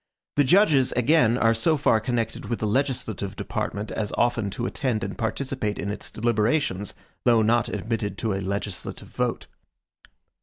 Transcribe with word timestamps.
The 0.35 0.43
judges, 0.43 0.91
again, 0.93 1.37
are 1.37 1.53
so 1.53 1.77
far 1.77 1.99
connected 1.99 2.45
with 2.45 2.57
the 2.57 2.65
legislative 2.65 3.35
department 3.35 3.91
as 3.91 4.11
often 4.17 4.49
to 4.49 4.65
attend 4.65 5.03
and 5.03 5.15
participate 5.15 5.77
in 5.77 5.91
its 5.91 6.09
deliberations, 6.09 6.95
though 7.23 7.43
not 7.43 7.69
admitted 7.69 8.17
to 8.17 8.33
a 8.33 8.41
legislative 8.41 9.09
vote. 9.09 9.45